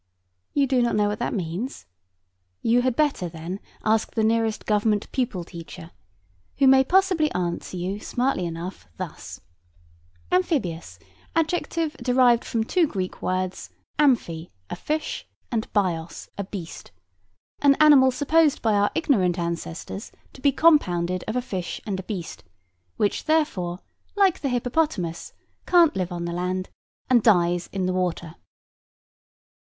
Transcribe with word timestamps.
You 0.55 0.65
do 0.65 0.81
not 0.81 0.95
know 0.95 1.09
what 1.09 1.19
that 1.19 1.31
means? 1.31 1.85
You 2.63 2.81
had 2.81 2.95
better, 2.95 3.29
then, 3.29 3.59
ask 3.85 4.15
the 4.15 4.23
nearest 4.23 4.65
Government 4.65 5.07
pupil 5.11 5.43
teacher, 5.43 5.91
who 6.57 6.65
may 6.65 6.83
possibly 6.83 7.31
answer 7.33 7.77
you 7.77 7.99
smartly 7.99 8.47
enough, 8.47 8.87
thus— 8.97 9.41
"Amphibious. 10.31 10.97
Adjective, 11.35 11.95
derived 11.97 12.43
from 12.43 12.63
two 12.63 12.87
Greek 12.87 13.21
words, 13.21 13.69
amphi, 13.99 14.47
a 14.71 14.75
fish, 14.75 15.27
and 15.51 15.71
bios, 15.71 16.29
a 16.35 16.45
beast. 16.45 16.89
An 17.61 17.75
animal 17.75 18.09
supposed 18.09 18.63
by 18.63 18.73
our 18.73 18.89
ignorant 18.95 19.37
ancestors 19.37 20.11
to 20.33 20.41
be 20.41 20.51
compounded 20.51 21.23
of 21.27 21.35
a 21.35 21.43
fish 21.43 21.79
and 21.85 21.99
a 21.99 22.03
beast; 22.09 22.43
which 22.97 23.25
therefore, 23.25 23.81
like 24.15 24.39
the 24.39 24.49
hippopotamus, 24.49 25.33
can't 25.67 25.95
live 25.95 26.11
on 26.11 26.25
the 26.25 26.33
land, 26.33 26.71
and 27.07 27.21
dies 27.21 27.69
in 27.71 27.85
the 27.85 27.93
water." 27.93 28.33